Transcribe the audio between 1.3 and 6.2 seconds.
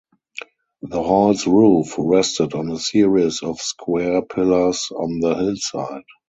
roof rested on a series of square pillars on the hillside.